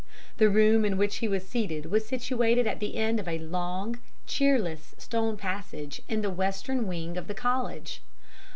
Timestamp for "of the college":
7.17-8.01